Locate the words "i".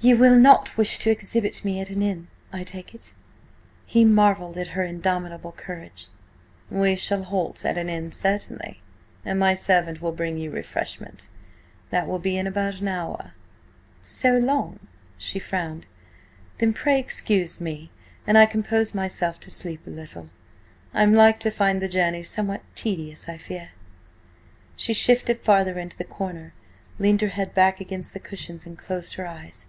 2.52-2.62, 18.36-18.46, 20.94-21.02, 23.28-23.36